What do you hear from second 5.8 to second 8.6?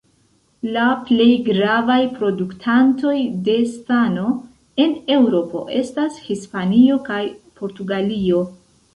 estas Hispanio kaj Portugalio.